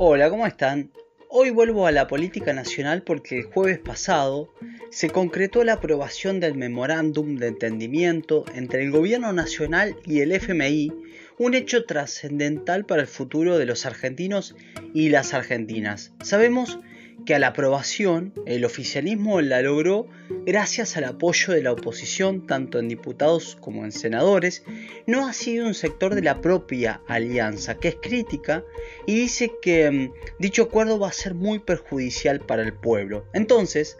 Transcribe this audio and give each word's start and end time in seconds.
Hola, 0.00 0.30
¿cómo 0.30 0.46
están? 0.46 0.92
Hoy 1.28 1.50
vuelvo 1.50 1.88
a 1.88 1.90
la 1.90 2.06
política 2.06 2.52
nacional 2.52 3.02
porque 3.02 3.40
el 3.40 3.46
jueves 3.46 3.80
pasado 3.80 4.48
se 4.90 5.10
concretó 5.10 5.64
la 5.64 5.72
aprobación 5.72 6.38
del 6.38 6.54
memorándum 6.54 7.34
de 7.34 7.48
entendimiento 7.48 8.44
entre 8.54 8.84
el 8.84 8.92
gobierno 8.92 9.32
nacional 9.32 9.96
y 10.06 10.20
el 10.20 10.30
FMI, 10.30 10.92
un 11.38 11.54
hecho 11.54 11.84
trascendental 11.84 12.86
para 12.86 13.02
el 13.02 13.08
futuro 13.08 13.58
de 13.58 13.66
los 13.66 13.86
argentinos 13.86 14.54
y 14.94 15.08
las 15.08 15.34
argentinas. 15.34 16.12
Sabemos 16.22 16.78
que 16.78 16.88
a 17.34 17.38
la 17.38 17.48
aprobación 17.48 18.32
el 18.46 18.64
oficialismo 18.64 19.40
la 19.40 19.60
logró 19.60 20.06
gracias 20.46 20.96
al 20.96 21.04
apoyo 21.04 21.52
de 21.52 21.62
la 21.62 21.72
oposición 21.72 22.46
tanto 22.46 22.78
en 22.78 22.88
diputados 22.88 23.56
como 23.60 23.84
en 23.84 23.92
senadores, 23.92 24.64
no 25.06 25.26
ha 25.26 25.32
sido 25.32 25.66
un 25.66 25.74
sector 25.74 26.14
de 26.14 26.22
la 26.22 26.40
propia 26.40 27.02
alianza 27.06 27.78
que 27.78 27.88
es 27.88 27.96
crítica 27.96 28.64
y 29.06 29.14
dice 29.14 29.52
que 29.60 29.90
mm, 29.90 30.12
dicho 30.38 30.62
acuerdo 30.64 30.98
va 30.98 31.08
a 31.08 31.12
ser 31.12 31.34
muy 31.34 31.58
perjudicial 31.58 32.40
para 32.40 32.62
el 32.62 32.72
pueblo. 32.72 33.26
Entonces, 33.34 33.98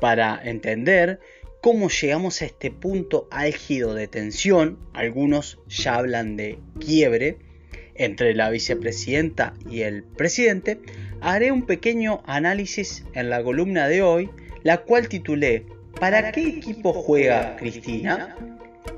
para 0.00 0.40
entender 0.42 1.20
cómo 1.60 1.88
llegamos 1.88 2.42
a 2.42 2.46
este 2.46 2.70
punto 2.70 3.28
álgido 3.30 3.94
de 3.94 4.08
tensión, 4.08 4.78
algunos 4.92 5.58
ya 5.68 5.96
hablan 5.96 6.36
de 6.36 6.58
quiebre, 6.78 7.38
entre 7.98 8.32
la 8.34 8.48
vicepresidenta 8.48 9.54
y 9.68 9.82
el 9.82 10.04
presidente, 10.04 10.78
haré 11.20 11.52
un 11.52 11.62
pequeño 11.62 12.22
análisis 12.26 13.04
en 13.14 13.30
la 13.30 13.42
columna 13.42 13.88
de 13.88 14.02
hoy, 14.02 14.30
la 14.62 14.78
cual 14.78 15.08
titulé 15.08 15.66
¿Para 16.00 16.30
qué 16.30 16.48
equipo 16.48 16.92
juega 16.92 17.56
Cristina? 17.56 18.36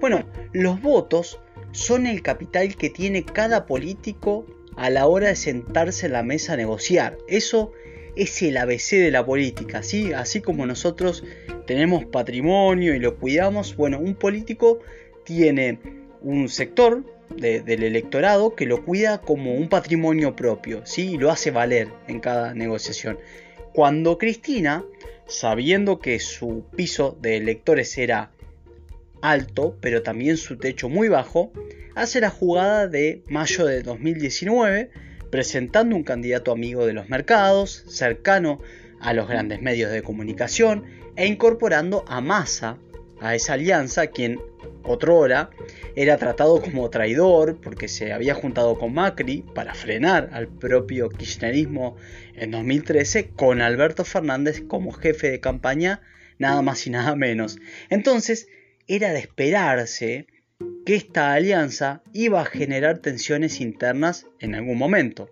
Bueno, 0.01 0.25
los 0.53 0.81
votos 0.83 1.41
son 1.73 2.07
el 2.07 2.23
capital 2.23 2.77
que 2.77 2.91
tiene 2.91 3.25
cada 3.25 3.67
político 3.67 4.47
a 4.77 4.91
la 4.91 5.07
hora 5.07 5.29
de 5.29 5.37
sentarse 5.37 6.07
en 6.07 6.13
la 6.13 6.23
mesa 6.23 6.55
a 6.55 6.57
negociar. 6.57 7.17
Eso 7.29 7.73
es 8.17 8.43
el 8.43 8.57
ABC 8.57 8.91
de 8.93 9.11
la 9.11 9.25
política, 9.25 9.83
¿sí? 9.83 10.13
Así 10.13 10.41
como 10.41 10.67
nosotros 10.67 11.25
tenemos 11.67 12.05
patrimonio 12.07 12.95
y 12.95 12.99
lo 12.99 13.17
cuidamos, 13.17 13.77
bueno, 13.77 13.99
un 13.99 14.15
político 14.15 14.81
tiene 15.25 15.79
un 16.21 16.49
sector 16.49 17.05
del 17.37 17.83
electorado 17.83 18.55
que 18.55 18.67
lo 18.67 18.85
cuida 18.85 19.21
como 19.21 19.55
un 19.55 19.69
patrimonio 19.69 20.37
propio, 20.37 20.85
¿sí? 20.85 21.13
y 21.13 21.19
lo 21.19 21.31
hace 21.31 21.51
valer 21.51 21.89
en 22.09 22.21
cada 22.21 22.55
negociación. 22.55 23.19
Cuando 23.73 24.19
Cristina, 24.19 24.85
sabiendo 25.27 26.01
que 26.01 26.19
su 26.19 26.65
piso 26.77 27.17
de 27.21 27.37
electores 27.37 27.97
era 27.99 28.33
alto, 29.23 29.77
pero 29.81 30.03
también 30.03 30.37
su 30.37 30.57
techo 30.57 30.89
muy 30.89 31.09
bajo, 31.09 31.53
hace 31.95 32.21
la 32.21 32.31
jugada 32.31 32.89
de 32.89 33.23
mayo 33.29 33.67
de 33.67 33.83
2019, 33.83 34.91
presentando 35.31 35.95
un 35.95 36.03
candidato 36.03 36.53
amigo 36.53 36.87
de 36.87 36.93
los 36.93 37.09
mercados, 37.09 37.85
cercano 37.89 38.61
a 39.01 39.13
los 39.15 39.29
grandes 39.29 39.63
medios 39.63 39.93
de 39.93 40.03
comunicación, 40.03 40.85
e 41.17 41.27
incorporando 41.27 42.05
a 42.09 42.21
Massa 42.21 42.79
a 43.21 43.35
esa 43.35 43.55
alianza, 43.55 44.09
quien 44.09 44.41
otrora 44.83 45.51
era 45.97 46.17
tratado 46.17 46.61
como 46.61 46.91
traidor 46.91 47.61
porque 47.61 47.89
se 47.89 48.13
había 48.13 48.35
juntado 48.35 48.79
con 48.79 48.95
Macri 48.95 49.45
para 49.55 49.75
frenar 49.75 50.31
al 50.33 50.49
propio 50.49 51.09
kirchnerismo 51.09 51.97
en 52.35 52.51
2013 52.51 53.31
con 53.31 53.61
Alberto 53.61 54.05
Fernández 54.05 54.63
como 54.67 54.93
jefe 54.93 55.31
de 55.31 55.41
campaña, 55.41 56.01
nada 56.39 56.63
más 56.63 56.87
y 56.87 56.91
nada 56.91 57.17
menos. 57.17 57.59
Entonces 57.89 58.49
era 58.87 59.13
de 59.13 59.21
esperarse 59.21 60.27
que 60.85 60.95
esta 60.95 61.33
alianza 61.33 62.03
iba 62.13 62.41
a 62.41 62.47
generar 62.47 62.99
tensiones 62.99 63.61
internas 63.61 64.27
en 64.41 64.55
algún 64.55 64.79
momento. 64.79 65.31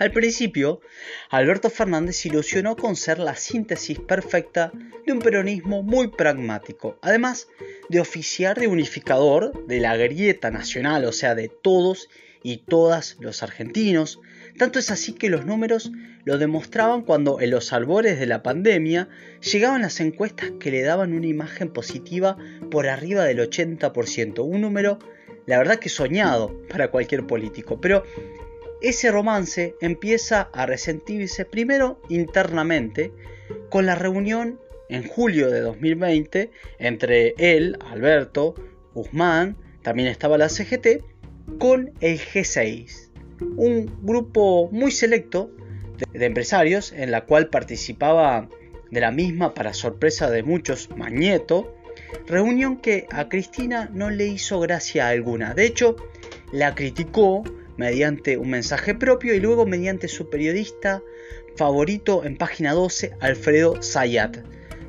Al 0.00 0.12
principio, 0.12 0.80
Alberto 1.28 1.68
Fernández 1.68 2.24
ilusionó 2.24 2.74
con 2.74 2.96
ser 2.96 3.18
la 3.18 3.36
síntesis 3.36 3.98
perfecta 3.98 4.72
de 5.04 5.12
un 5.12 5.18
peronismo 5.18 5.82
muy 5.82 6.08
pragmático, 6.08 6.98
además 7.02 7.48
de 7.90 8.00
oficiar 8.00 8.58
de 8.58 8.66
unificador 8.66 9.66
de 9.66 9.78
la 9.78 9.98
grieta 9.98 10.50
nacional, 10.50 11.04
o 11.04 11.12
sea, 11.12 11.34
de 11.34 11.50
todos 11.50 12.08
y 12.42 12.64
todas 12.66 13.18
los 13.20 13.42
argentinos. 13.42 14.20
Tanto 14.56 14.78
es 14.78 14.90
así 14.90 15.12
que 15.12 15.28
los 15.28 15.44
números 15.44 15.92
lo 16.24 16.38
demostraban 16.38 17.02
cuando 17.02 17.38
en 17.42 17.50
los 17.50 17.74
albores 17.74 18.18
de 18.18 18.24
la 18.24 18.42
pandemia 18.42 19.10
llegaban 19.52 19.82
las 19.82 20.00
encuestas 20.00 20.50
que 20.58 20.70
le 20.70 20.80
daban 20.80 21.12
una 21.12 21.26
imagen 21.26 21.74
positiva 21.74 22.38
por 22.70 22.88
arriba 22.88 23.24
del 23.24 23.40
80%, 23.40 24.42
un 24.46 24.62
número 24.62 24.98
la 25.44 25.58
verdad 25.58 25.78
que 25.78 25.90
soñado 25.90 26.58
para 26.68 26.90
cualquier 26.90 27.26
político, 27.26 27.80
pero 27.82 28.04
ese 28.80 29.10
romance 29.10 29.74
empieza 29.80 30.48
a 30.52 30.66
resentirse 30.66 31.44
primero 31.44 32.00
internamente 32.08 33.12
con 33.68 33.86
la 33.86 33.94
reunión 33.94 34.58
en 34.88 35.06
julio 35.06 35.50
de 35.50 35.60
2020 35.60 36.50
entre 36.78 37.34
él, 37.38 37.78
Alberto, 37.90 38.54
Guzmán, 38.94 39.56
también 39.82 40.08
estaba 40.08 40.38
la 40.38 40.48
CGT, 40.48 41.04
con 41.58 41.92
el 42.00 42.18
G6, 42.18 43.10
un 43.56 43.90
grupo 44.02 44.68
muy 44.70 44.90
selecto 44.90 45.50
de, 46.12 46.26
empresarios 46.26 46.92
en 46.92 47.10
la 47.10 47.24
cual 47.24 47.48
participaba 47.48 48.48
de 48.90 49.00
la 49.00 49.10
misma, 49.10 49.54
para 49.54 49.72
sorpresa 49.72 50.30
de 50.30 50.42
muchos, 50.42 50.90
Mañeto, 50.96 51.76
reunión 52.26 52.76
que 52.78 53.06
a 53.10 53.28
Cristina 53.28 53.88
no 53.92 54.10
le 54.10 54.26
hizo 54.26 54.58
gracia 54.60 55.08
alguna. 55.08 55.54
De 55.54 55.64
hecho, 55.64 55.96
la 56.52 56.74
criticó 56.74 57.44
mediante 57.80 58.36
un 58.36 58.50
mensaje 58.50 58.94
propio 58.94 59.34
y 59.34 59.40
luego 59.40 59.64
mediante 59.64 60.06
su 60.06 60.28
periodista 60.28 61.02
favorito 61.56 62.26
en 62.26 62.36
página 62.36 62.74
12, 62.74 63.12
Alfredo 63.20 63.82
Zayat. 63.82 64.36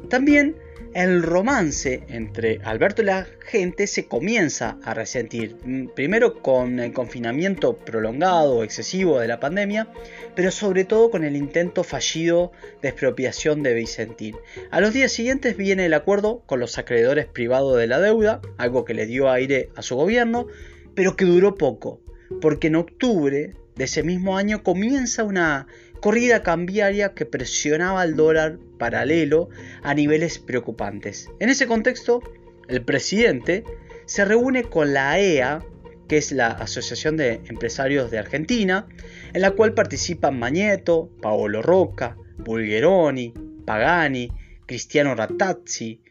También 0.09 0.57
el 0.93 1.23
romance 1.23 2.03
entre 2.09 2.59
Alberto 2.65 3.01
y 3.01 3.05
la 3.05 3.25
gente 3.39 3.87
se 3.87 4.07
comienza 4.07 4.77
a 4.83 4.93
resentir, 4.93 5.55
mm, 5.63 5.87
primero 5.95 6.41
con 6.41 6.81
el 6.81 6.91
confinamiento 6.91 7.77
prolongado 7.77 8.57
o 8.57 8.63
excesivo 8.65 9.21
de 9.21 9.29
la 9.29 9.39
pandemia, 9.39 9.87
pero 10.35 10.51
sobre 10.51 10.83
todo 10.83 11.09
con 11.09 11.23
el 11.23 11.37
intento 11.37 11.85
fallido 11.85 12.51
de 12.81 12.89
expropiación 12.89 13.63
de 13.63 13.73
Vicentín. 13.73 14.35
A 14.69 14.81
los 14.81 14.93
días 14.93 15.13
siguientes 15.13 15.55
viene 15.55 15.85
el 15.85 15.93
acuerdo 15.93 16.43
con 16.45 16.59
los 16.59 16.77
acreedores 16.77 17.25
privados 17.25 17.77
de 17.77 17.87
la 17.87 18.01
deuda, 18.01 18.41
algo 18.57 18.83
que 18.83 18.93
le 18.93 19.05
dio 19.05 19.31
aire 19.31 19.69
a 19.77 19.81
su 19.81 19.95
gobierno, 19.95 20.47
pero 20.93 21.15
que 21.15 21.23
duró 21.23 21.55
poco, 21.55 22.01
porque 22.39 22.67
en 22.67 22.75
octubre 22.75 23.53
de 23.75 23.83
ese 23.83 24.03
mismo 24.03 24.37
año 24.37 24.63
comienza 24.63 25.23
una 25.23 25.67
corrida 26.01 26.41
cambiaria 26.41 27.13
que 27.13 27.25
presionaba 27.25 28.01
al 28.01 28.15
dólar 28.15 28.57
paralelo 28.77 29.49
a 29.83 29.93
niveles 29.93 30.39
preocupantes. 30.39 31.29
En 31.39 31.49
ese 31.49 31.67
contexto, 31.67 32.21
el 32.67 32.83
presidente 32.83 33.63
se 34.05 34.25
reúne 34.25 34.63
con 34.63 34.93
la 34.93 35.11
AEA, 35.11 35.63
que 36.07 36.17
es 36.17 36.31
la 36.31 36.47
Asociación 36.47 37.17
de 37.17 37.41
Empresarios 37.45 38.11
de 38.11 38.17
Argentina, 38.17 38.87
en 39.33 39.41
la 39.41 39.51
cual 39.51 39.73
participan 39.73 40.37
Mañeto, 40.37 41.09
Paolo 41.21 41.61
Roca, 41.61 42.17
Bulgeroni, 42.37 43.33
Pagani, 43.65 44.31
Cristiano 44.65 45.15
Rattazzi, 45.15 46.01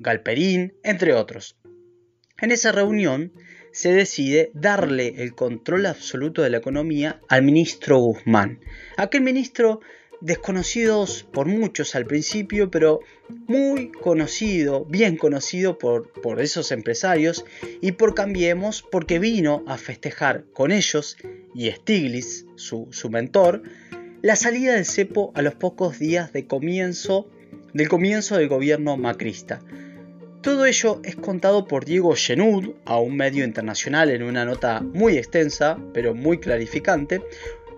Galperín, 0.00 0.74
entre 0.82 1.14
otros. 1.14 1.56
En 2.38 2.50
esa 2.50 2.72
reunión 2.72 3.32
se 3.76 3.92
decide 3.92 4.50
darle 4.54 5.16
el 5.18 5.34
control 5.34 5.84
absoluto 5.84 6.40
de 6.40 6.48
la 6.48 6.56
economía 6.56 7.20
al 7.28 7.42
ministro 7.42 7.98
Guzmán. 7.98 8.58
Aquel 8.96 9.20
ministro 9.20 9.80
desconocido 10.22 11.04
por 11.30 11.46
muchos 11.46 11.94
al 11.94 12.06
principio, 12.06 12.70
pero 12.70 13.00
muy 13.28 13.92
conocido, 13.92 14.86
bien 14.86 15.18
conocido 15.18 15.76
por, 15.76 16.10
por 16.22 16.40
esos 16.40 16.72
empresarios 16.72 17.44
y 17.82 17.92
por 17.92 18.14
Cambiemos, 18.14 18.80
porque 18.80 19.18
vino 19.18 19.62
a 19.66 19.76
festejar 19.76 20.46
con 20.54 20.72
ellos 20.72 21.18
y 21.54 21.70
Stiglitz, 21.70 22.46
su, 22.54 22.88
su 22.92 23.10
mentor, 23.10 23.62
la 24.22 24.36
salida 24.36 24.72
del 24.72 24.86
cepo 24.86 25.32
a 25.34 25.42
los 25.42 25.54
pocos 25.54 25.98
días 25.98 26.32
del 26.32 26.46
comienzo 26.46 27.28
del 27.74 28.48
gobierno 28.48 28.96
macrista. 28.96 29.60
Todo 30.46 30.64
ello 30.64 31.00
es 31.02 31.16
contado 31.16 31.66
por 31.66 31.84
Diego 31.84 32.14
Genud 32.14 32.76
a 32.84 33.00
un 33.00 33.16
medio 33.16 33.44
internacional 33.44 34.10
en 34.10 34.22
una 34.22 34.44
nota 34.44 34.80
muy 34.80 35.18
extensa, 35.18 35.76
pero 35.92 36.14
muy 36.14 36.38
clarificante. 36.38 37.20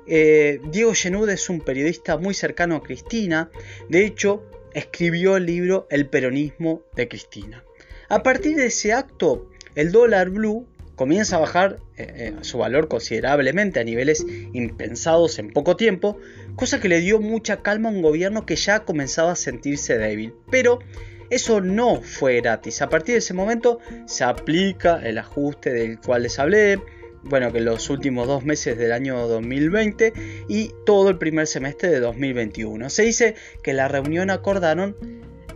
Eh, 0.06 0.60
Diego 0.70 0.92
Genud 0.92 1.30
es 1.30 1.48
un 1.48 1.62
periodista 1.62 2.18
muy 2.18 2.34
cercano 2.34 2.76
a 2.76 2.82
Cristina, 2.82 3.50
de 3.88 4.04
hecho 4.04 4.44
escribió 4.74 5.38
el 5.38 5.46
libro 5.46 5.86
El 5.88 6.10
peronismo 6.10 6.82
de 6.94 7.08
Cristina. 7.08 7.64
A 8.10 8.22
partir 8.22 8.56
de 8.56 8.66
ese 8.66 8.92
acto, 8.92 9.48
el 9.74 9.90
dólar 9.90 10.28
blue 10.28 10.66
comienza 10.94 11.36
a 11.36 11.40
bajar 11.40 11.78
eh, 11.96 12.12
eh, 12.16 12.34
su 12.42 12.58
valor 12.58 12.88
considerablemente 12.88 13.80
a 13.80 13.84
niveles 13.84 14.26
impensados 14.52 15.38
en 15.38 15.54
poco 15.54 15.74
tiempo, 15.76 16.18
cosa 16.54 16.80
que 16.80 16.90
le 16.90 17.00
dio 17.00 17.18
mucha 17.18 17.62
calma 17.62 17.88
a 17.88 17.92
un 17.92 18.02
gobierno 18.02 18.44
que 18.44 18.56
ya 18.56 18.84
comenzaba 18.84 19.32
a 19.32 19.36
sentirse 19.36 19.96
débil. 19.96 20.34
Pero 20.50 20.80
eso 21.30 21.60
no 21.60 22.00
fue 22.00 22.40
gratis. 22.40 22.82
A 22.82 22.88
partir 22.88 23.14
de 23.14 23.18
ese 23.18 23.34
momento 23.34 23.78
se 24.06 24.24
aplica 24.24 25.00
el 25.02 25.18
ajuste 25.18 25.72
del 25.72 25.98
cual 26.00 26.22
les 26.22 26.38
hablé, 26.38 26.80
bueno, 27.22 27.52
que 27.52 27.60
los 27.60 27.90
últimos 27.90 28.26
dos 28.26 28.44
meses 28.44 28.78
del 28.78 28.92
año 28.92 29.26
2020 29.28 30.12
y 30.48 30.72
todo 30.86 31.10
el 31.10 31.18
primer 31.18 31.46
semestre 31.46 31.90
de 31.90 32.00
2021. 32.00 32.88
Se 32.90 33.02
dice 33.02 33.34
que 33.62 33.72
la 33.72 33.88
reunión 33.88 34.30
acordaron 34.30 34.96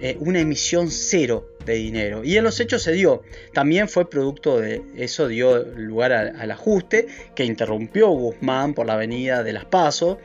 eh, 0.00 0.16
una 0.19 0.40
emisión 0.40 0.90
cero 0.90 1.48
de 1.64 1.75
dinero. 1.75 2.25
Y 2.25 2.36
en 2.36 2.44
los 2.44 2.58
hechos 2.58 2.82
se 2.82 2.92
dio. 2.92 3.22
También 3.52 3.88
fue 3.88 4.10
producto 4.10 4.58
de 4.58 4.82
eso, 4.96 5.28
dio 5.28 5.62
lugar 5.62 6.12
al 6.12 6.50
ajuste 6.50 7.06
que 7.36 7.44
interrumpió 7.44 8.08
Guzmán 8.08 8.75
por 8.75 8.86
la 8.86 8.94
avenida 8.94 9.44
de 9.44 9.52
Las 9.52 9.64
Pasos, 9.64 10.18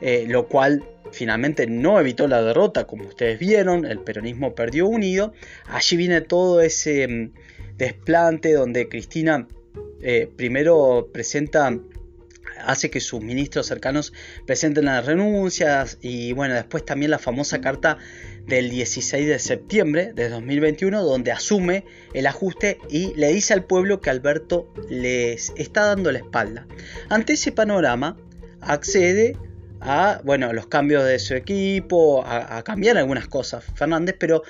eh, 0.00 0.24
lo 0.26 0.48
cual 0.48 0.82
finalmente 1.12 1.66
no 1.66 2.00
evitó 2.00 2.28
la 2.28 2.42
derrota, 2.42 2.86
como 2.86 3.06
ustedes 3.06 3.38
vieron, 3.38 3.84
el 3.84 4.00
peronismo 4.00 4.54
perdió 4.54 4.86
unido. 4.86 5.32
Allí 5.66 5.96
viene 5.96 6.20
todo 6.20 6.60
ese 6.60 7.06
mm, 7.08 7.32
desplante 7.76 8.52
donde 8.52 8.88
Cristina 8.88 9.46
eh, 10.02 10.28
primero 10.36 11.08
presenta 11.12 11.76
hace 12.64 12.90
que 12.90 13.00
sus 13.00 13.22
ministros 13.22 13.66
cercanos 13.66 14.12
presenten 14.46 14.86
las 14.86 15.06
renuncias 15.06 15.98
y 16.00 16.32
bueno, 16.32 16.54
después 16.54 16.84
también 16.84 17.10
la 17.10 17.18
famosa 17.18 17.60
carta 17.60 17.98
del 18.46 18.70
16 18.70 19.26
de 19.26 19.38
septiembre 19.38 20.12
de 20.14 20.28
2021 20.28 21.02
donde 21.02 21.32
asume 21.32 21.84
el 22.14 22.26
ajuste 22.26 22.78
y 22.88 23.14
le 23.14 23.28
dice 23.28 23.54
al 23.54 23.64
pueblo 23.64 24.00
que 24.00 24.10
Alberto 24.10 24.72
les 24.88 25.52
está 25.56 25.84
dando 25.84 26.12
la 26.12 26.18
espalda. 26.18 26.66
Ante 27.08 27.34
ese 27.34 27.52
panorama 27.52 28.16
accede 28.60 29.36
a 29.80 30.20
bueno, 30.24 30.52
los 30.52 30.66
cambios 30.66 31.04
de 31.04 31.18
su 31.18 31.34
equipo, 31.34 32.24
a, 32.24 32.58
a 32.58 32.62
cambiar 32.62 32.98
algunas 32.98 33.26
cosas 33.28 33.64
Fernández, 33.74 34.16
pero 34.18 34.42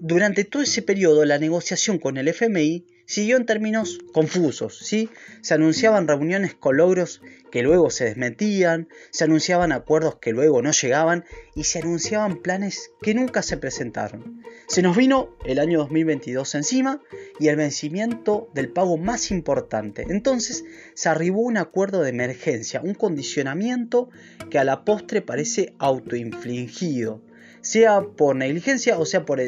durante 0.00 0.44
todo 0.44 0.62
ese 0.62 0.82
periodo 0.82 1.24
la 1.24 1.38
negociación 1.38 1.98
con 1.98 2.16
el 2.16 2.28
FMI 2.28 2.84
siguió 3.12 3.36
en 3.36 3.44
términos 3.44 3.98
confusos, 4.14 4.78
¿sí? 4.78 5.10
Se 5.42 5.52
anunciaban 5.52 6.08
reuniones 6.08 6.54
con 6.54 6.78
logros 6.78 7.20
que 7.50 7.62
luego 7.62 7.90
se 7.90 8.06
desmentían, 8.06 8.88
se 9.10 9.24
anunciaban 9.24 9.70
acuerdos 9.70 10.16
que 10.16 10.32
luego 10.32 10.62
no 10.62 10.72
llegaban 10.72 11.26
y 11.54 11.64
se 11.64 11.80
anunciaban 11.80 12.38
planes 12.38 12.90
que 13.02 13.12
nunca 13.12 13.42
se 13.42 13.58
presentaron. 13.58 14.42
Se 14.66 14.80
nos 14.80 14.96
vino 14.96 15.36
el 15.44 15.58
año 15.58 15.80
2022 15.80 16.54
encima 16.54 17.02
y 17.38 17.48
el 17.48 17.56
vencimiento 17.56 18.48
del 18.54 18.70
pago 18.70 18.96
más 18.96 19.30
importante. 19.30 20.06
Entonces 20.08 20.64
se 20.94 21.10
arribó 21.10 21.42
un 21.42 21.58
acuerdo 21.58 22.00
de 22.00 22.08
emergencia, 22.08 22.80
un 22.82 22.94
condicionamiento 22.94 24.08
que 24.48 24.58
a 24.58 24.64
la 24.64 24.86
postre 24.86 25.20
parece 25.20 25.74
autoinfligido, 25.78 27.20
sea 27.60 28.00
por 28.00 28.36
negligencia 28.36 28.98
o 28.98 29.04
sea 29.04 29.26
por, 29.26 29.38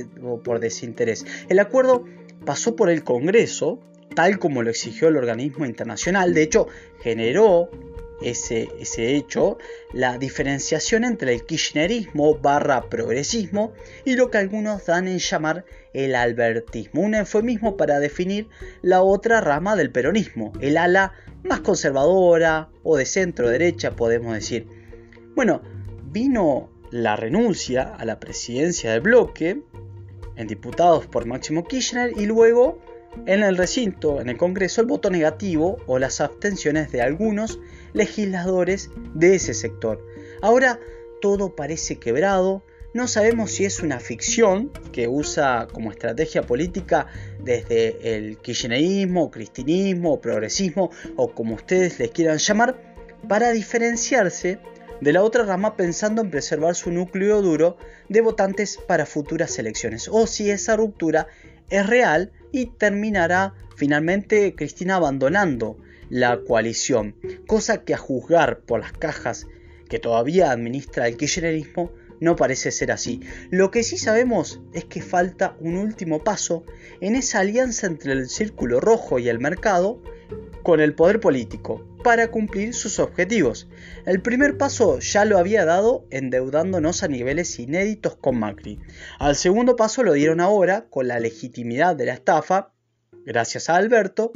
por 0.42 0.60
desinterés. 0.60 1.24
El 1.48 1.60
acuerdo 1.60 2.04
pasó 2.44 2.76
por 2.76 2.90
el 2.90 3.04
Congreso, 3.04 3.80
tal 4.14 4.38
como 4.38 4.62
lo 4.62 4.70
exigió 4.70 5.08
el 5.08 5.16
organismo 5.16 5.66
internacional. 5.66 6.34
De 6.34 6.42
hecho, 6.42 6.68
generó 7.02 7.70
ese, 8.22 8.68
ese, 8.78 9.16
hecho 9.16 9.58
la 9.92 10.18
diferenciación 10.18 11.04
entre 11.04 11.34
el 11.34 11.44
kirchnerismo 11.44 12.38
barra 12.38 12.88
progresismo 12.88 13.72
y 14.04 14.14
lo 14.14 14.30
que 14.30 14.38
algunos 14.38 14.86
dan 14.86 15.08
en 15.08 15.18
llamar 15.18 15.64
el 15.92 16.14
albertismo, 16.14 17.02
un 17.02 17.14
eufemismo 17.14 17.76
para 17.76 17.98
definir 17.98 18.48
la 18.82 19.02
otra 19.02 19.40
rama 19.40 19.76
del 19.76 19.90
peronismo, 19.90 20.52
el 20.60 20.76
ala 20.76 21.12
más 21.42 21.60
conservadora 21.60 22.70
o 22.82 22.96
de 22.96 23.06
centro 23.06 23.48
derecha 23.48 23.92
podemos 23.92 24.34
decir. 24.34 24.66
Bueno, 25.34 25.62
vino 26.10 26.70
la 26.90 27.16
renuncia 27.16 27.82
a 27.82 28.04
la 28.04 28.20
presidencia 28.20 28.92
del 28.92 29.00
bloque 29.00 29.62
en 30.36 30.46
diputados 30.46 31.06
por 31.06 31.26
Máximo 31.26 31.64
Kirchner 31.64 32.12
y 32.16 32.26
luego 32.26 32.78
en 33.26 33.42
el 33.42 33.56
recinto, 33.56 34.20
en 34.20 34.28
el 34.28 34.36
Congreso, 34.36 34.80
el 34.80 34.86
voto 34.86 35.10
negativo 35.10 35.78
o 35.86 35.98
las 35.98 36.20
abstenciones 36.20 36.90
de 36.90 37.02
algunos 37.02 37.58
legisladores 37.92 38.90
de 39.14 39.36
ese 39.36 39.54
sector. 39.54 40.04
Ahora 40.42 40.80
todo 41.20 41.54
parece 41.54 41.98
quebrado, 41.98 42.64
no 42.92 43.08
sabemos 43.08 43.50
si 43.50 43.64
es 43.64 43.80
una 43.80 43.98
ficción 43.98 44.70
que 44.92 45.08
usa 45.08 45.66
como 45.72 45.90
estrategia 45.90 46.42
política 46.42 47.08
desde 47.42 48.16
el 48.16 48.38
kirchnerismo, 48.38 49.30
cristinismo, 49.30 50.20
progresismo 50.20 50.90
o 51.16 51.28
como 51.32 51.54
ustedes 51.54 51.98
les 51.98 52.10
quieran 52.10 52.38
llamar, 52.38 52.94
para 53.28 53.50
diferenciarse 53.52 54.58
de 55.00 55.12
la 55.12 55.22
otra 55.22 55.44
rama 55.44 55.76
pensando 55.76 56.22
en 56.22 56.30
preservar 56.30 56.74
su 56.74 56.90
núcleo 56.90 57.42
duro 57.42 57.76
de 58.08 58.20
votantes 58.20 58.78
para 58.86 59.06
futuras 59.06 59.58
elecciones, 59.58 60.08
o 60.10 60.26
si 60.26 60.50
esa 60.50 60.76
ruptura 60.76 61.26
es 61.70 61.86
real 61.86 62.32
y 62.52 62.66
terminará 62.66 63.54
finalmente 63.76 64.54
Cristina 64.54 64.96
abandonando 64.96 65.78
la 66.10 66.40
coalición, 66.46 67.16
cosa 67.46 67.84
que 67.84 67.94
a 67.94 67.98
juzgar 67.98 68.60
por 68.60 68.80
las 68.80 68.92
cajas 68.92 69.46
que 69.88 69.98
todavía 69.98 70.50
administra 70.50 71.08
el 71.08 71.16
kirchnerismo 71.16 71.92
no 72.20 72.36
parece 72.36 72.70
ser 72.70 72.92
así. 72.92 73.20
Lo 73.50 73.70
que 73.70 73.82
sí 73.82 73.98
sabemos 73.98 74.60
es 74.72 74.84
que 74.84 75.02
falta 75.02 75.56
un 75.60 75.76
último 75.76 76.22
paso 76.22 76.64
en 77.00 77.16
esa 77.16 77.40
alianza 77.40 77.86
entre 77.86 78.12
el 78.12 78.28
círculo 78.28 78.80
rojo 78.80 79.18
y 79.18 79.28
el 79.28 79.40
mercado 79.40 80.00
con 80.62 80.80
el 80.80 80.94
poder 80.94 81.20
político 81.20 81.84
para 82.04 82.30
cumplir 82.30 82.74
sus 82.74 83.00
objetivos. 83.00 83.68
El 84.06 84.22
primer 84.22 84.56
paso 84.56 85.00
ya 85.00 85.24
lo 85.24 85.38
había 85.38 85.64
dado 85.64 86.06
endeudándonos 86.10 87.02
a 87.02 87.08
niveles 87.08 87.58
inéditos 87.58 88.14
con 88.14 88.38
Macri. 88.38 88.78
Al 89.18 89.34
segundo 89.34 89.74
paso 89.74 90.04
lo 90.04 90.12
dieron 90.12 90.40
ahora 90.40 90.86
con 90.88 91.08
la 91.08 91.18
legitimidad 91.18 91.96
de 91.96 92.06
la 92.06 92.12
estafa, 92.12 92.72
gracias 93.24 93.68
a 93.68 93.74
Alberto, 93.74 94.32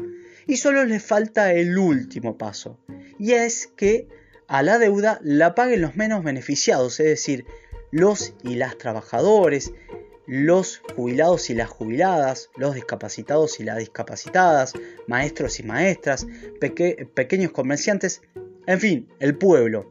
y 0.48 0.56
solo 0.56 0.84
les 0.84 1.04
falta 1.04 1.52
el 1.52 1.78
último 1.78 2.36
paso, 2.36 2.80
y 3.18 3.32
es 3.32 3.68
que 3.76 4.08
a 4.48 4.62
la 4.62 4.78
deuda 4.78 5.20
la 5.22 5.54
paguen 5.54 5.82
los 5.82 5.94
menos 5.94 6.24
beneficiados, 6.24 6.98
es 6.98 7.06
decir, 7.06 7.44
los 7.92 8.34
y 8.42 8.54
las 8.54 8.78
trabajadores, 8.78 9.72
los 10.28 10.82
jubilados 10.94 11.48
y 11.48 11.54
las 11.54 11.70
jubiladas, 11.70 12.50
los 12.56 12.74
discapacitados 12.74 13.58
y 13.60 13.64
las 13.64 13.78
discapacitadas, 13.78 14.74
maestros 15.06 15.58
y 15.58 15.62
maestras, 15.62 16.26
pequeños 17.14 17.50
comerciantes, 17.50 18.20
en 18.66 18.78
fin, 18.78 19.08
el 19.20 19.36
pueblo. 19.36 19.90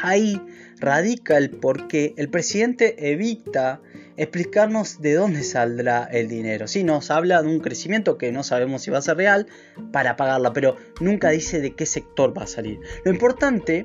Ahí 0.00 0.40
radica 0.78 1.36
el 1.36 1.50
por 1.50 1.88
qué 1.88 2.14
el 2.16 2.30
presidente 2.30 3.10
evita 3.10 3.82
explicarnos 4.16 5.00
de 5.00 5.14
dónde 5.14 5.42
saldrá 5.42 6.04
el 6.04 6.28
dinero. 6.28 6.68
Si 6.68 6.84
nos 6.84 7.10
habla 7.10 7.42
de 7.42 7.48
un 7.48 7.58
crecimiento 7.58 8.16
que 8.16 8.30
no 8.30 8.44
sabemos 8.44 8.82
si 8.82 8.92
va 8.92 8.98
a 8.98 9.02
ser 9.02 9.16
real 9.16 9.48
para 9.92 10.16
pagarla, 10.16 10.52
pero 10.52 10.76
nunca 11.00 11.30
dice 11.30 11.60
de 11.60 11.74
qué 11.74 11.84
sector 11.84 12.36
va 12.36 12.44
a 12.44 12.46
salir. 12.46 12.78
Lo 13.04 13.10
importante 13.10 13.84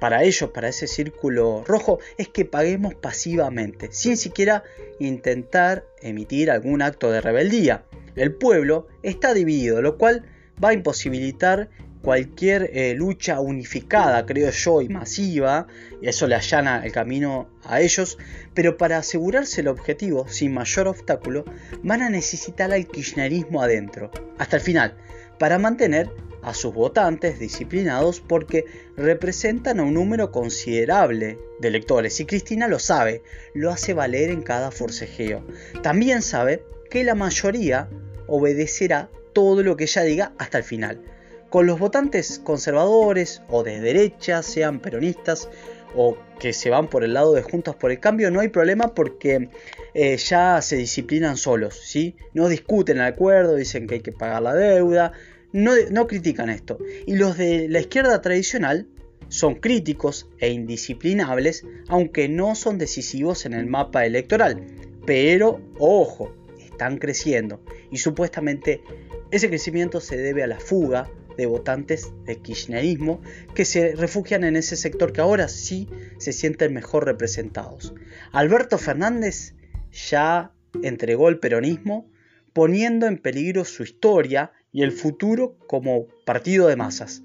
para 0.00 0.22
ellos, 0.24 0.50
para 0.50 0.68
ese 0.68 0.86
círculo 0.86 1.64
rojo, 1.66 1.98
es 2.18 2.28
que 2.28 2.44
paguemos 2.44 2.94
pasivamente, 2.94 3.88
sin 3.92 4.16
siquiera 4.16 4.62
intentar 4.98 5.84
emitir 6.00 6.50
algún 6.50 6.82
acto 6.82 7.10
de 7.10 7.20
rebeldía. 7.20 7.84
El 8.14 8.34
pueblo 8.34 8.86
está 9.02 9.34
dividido, 9.34 9.82
lo 9.82 9.98
cual 9.98 10.24
va 10.62 10.70
a 10.70 10.74
imposibilitar 10.74 11.68
cualquier 12.06 12.70
eh, 12.72 12.94
lucha 12.94 13.40
unificada, 13.40 14.24
creo 14.26 14.50
yo, 14.50 14.80
y 14.80 14.88
masiva, 14.88 15.66
y 16.00 16.08
eso 16.08 16.28
le 16.28 16.36
allana 16.36 16.84
el 16.84 16.92
camino 16.92 17.48
a 17.64 17.80
ellos, 17.80 18.16
pero 18.54 18.76
para 18.76 18.98
asegurarse 18.98 19.60
el 19.60 19.66
objetivo 19.66 20.28
sin 20.28 20.54
mayor 20.54 20.86
obstáculo, 20.86 21.44
van 21.82 22.02
a 22.02 22.08
necesitar 22.08 22.72
al 22.72 22.86
kirchnerismo 22.86 23.60
adentro, 23.60 24.12
hasta 24.38 24.56
el 24.56 24.62
final, 24.62 24.96
para 25.38 25.58
mantener 25.58 26.08
a 26.46 26.54
sus 26.54 26.72
votantes 26.72 27.40
disciplinados 27.40 28.20
porque 28.20 28.64
representan 28.96 29.80
a 29.80 29.82
un 29.82 29.94
número 29.94 30.30
considerable 30.30 31.38
de 31.58 31.68
electores 31.68 32.20
y 32.20 32.24
Cristina 32.24 32.68
lo 32.68 32.78
sabe, 32.78 33.22
lo 33.52 33.72
hace 33.72 33.94
valer 33.94 34.30
en 34.30 34.42
cada 34.42 34.70
forcejeo. 34.70 35.44
También 35.82 36.22
sabe 36.22 36.62
que 36.88 37.02
la 37.02 37.16
mayoría 37.16 37.88
obedecerá 38.28 39.10
todo 39.32 39.64
lo 39.64 39.76
que 39.76 39.84
ella 39.84 40.02
diga 40.02 40.32
hasta 40.38 40.58
el 40.58 40.64
final. 40.64 41.02
Con 41.50 41.66
los 41.66 41.80
votantes 41.80 42.38
conservadores 42.38 43.42
o 43.48 43.64
de 43.64 43.80
derecha, 43.80 44.44
sean 44.44 44.78
peronistas 44.78 45.48
o 45.96 46.16
que 46.38 46.52
se 46.52 46.70
van 46.70 46.88
por 46.88 47.02
el 47.02 47.14
lado 47.14 47.32
de 47.32 47.42
Juntos 47.42 47.74
por 47.74 47.90
el 47.90 47.98
Cambio, 47.98 48.30
no 48.30 48.38
hay 48.38 48.48
problema 48.48 48.94
porque 48.94 49.48
eh, 49.94 50.16
ya 50.16 50.62
se 50.62 50.76
disciplinan 50.76 51.36
solos, 51.36 51.80
¿sí? 51.82 52.14
No 52.34 52.48
discuten 52.48 52.98
el 52.98 53.04
acuerdo, 53.04 53.56
dicen 53.56 53.88
que 53.88 53.96
hay 53.96 54.00
que 54.00 54.12
pagar 54.12 54.42
la 54.42 54.54
deuda, 54.54 55.12
no, 55.56 56.06
critican 56.06 56.50
esto. 56.50 56.78
Y 57.06 57.16
los 57.16 57.38
de 57.38 57.68
la 57.68 57.80
izquierda 57.80 58.20
tradicional 58.20 58.86
son 59.28 59.54
críticos 59.54 60.28
e 60.38 60.50
indisciplinables, 60.50 61.64
aunque 61.88 62.28
no 62.28 62.54
son 62.54 62.76
decisivos 62.76 63.46
en 63.46 63.54
el 63.54 63.66
mapa 63.66 64.04
electoral. 64.04 64.60
Pero, 65.06 65.60
ojo, 65.78 66.34
están 66.58 66.98
creciendo 66.98 67.62
y 67.90 67.96
supuestamente 67.96 68.82
ese 69.30 69.48
crecimiento 69.48 70.00
se 70.00 70.18
debe 70.18 70.42
a 70.42 70.46
la 70.46 70.60
fuga 70.60 71.10
de 71.38 71.46
votantes 71.46 72.12
de 72.24 72.36
kirchnerismo 72.36 73.22
que 73.54 73.64
se 73.64 73.94
refugian 73.94 74.44
en 74.44 74.56
ese 74.56 74.76
sector 74.76 75.12
que 75.12 75.22
ahora 75.22 75.48
sí 75.48 75.88
se 76.18 76.32
sienten 76.32 76.74
mejor 76.74 77.06
representados. 77.06 77.94
Alberto 78.32 78.76
Fernández 78.76 79.54
ya 79.92 80.52
entregó 80.82 81.28
el 81.30 81.38
peronismo 81.38 82.10
poniendo 82.52 83.06
en 83.06 83.18
peligro 83.18 83.64
su 83.64 83.82
historia 83.82 84.52
y 84.76 84.82
el 84.82 84.92
futuro 84.92 85.56
como 85.66 86.06
partido 86.26 86.66
de 86.68 86.76
masas. 86.76 87.22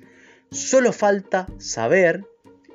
Solo 0.51 0.93
falta 0.93 1.47
saber 1.57 2.23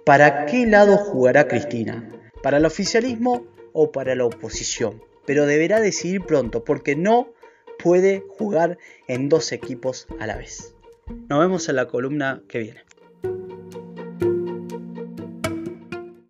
para 0.04 0.44
qué 0.44 0.66
lado 0.66 0.98
jugará 0.98 1.48
Cristina, 1.48 2.12
para 2.42 2.58
el 2.58 2.66
oficialismo 2.66 3.46
o 3.72 3.90
para 3.90 4.14
la 4.14 4.26
oposición. 4.26 5.02
Pero 5.24 5.46
deberá 5.46 5.80
decidir 5.80 6.20
pronto 6.26 6.62
porque 6.62 6.94
no 6.94 7.32
puede 7.82 8.22
jugar 8.36 8.76
en 9.08 9.30
dos 9.30 9.50
equipos 9.52 10.08
a 10.20 10.26
la 10.26 10.36
vez. 10.36 10.74
Nos 11.30 11.40
vemos 11.40 11.70
en 11.70 11.76
la 11.76 11.88
columna 11.88 12.42
que 12.46 12.58
viene. 12.58 12.85